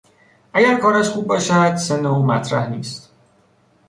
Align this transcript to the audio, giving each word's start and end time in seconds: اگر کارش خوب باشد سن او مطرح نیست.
اگر 0.53 0.75
کارش 0.79 1.09
خوب 1.09 1.27
باشد 1.27 1.75
سن 1.75 2.05
او 2.05 2.23
مطرح 2.25 2.69
نیست. 2.69 3.11